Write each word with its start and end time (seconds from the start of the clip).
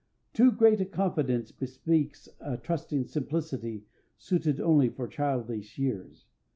Too 0.33 0.51
great 0.51 0.81
a 0.81 0.85
confidence 0.85 1.51
bespeaks 1.51 2.27
a 2.39 2.57
trusting 2.57 3.03
simplicity 3.03 3.85
suited 4.17 4.59
only 4.59 4.89
for 4.89 5.07
childish 5.07 5.77
years. 5.77 6.25